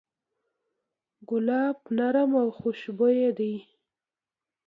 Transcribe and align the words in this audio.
ګلاب 1.29 1.77
نرم 1.97 2.31
او 2.41 2.47
خوشبویه 2.57 3.31
دی. 3.37 3.55